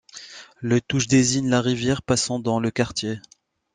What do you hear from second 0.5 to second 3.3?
Le Touch désigne la rivière passant dans le quartier.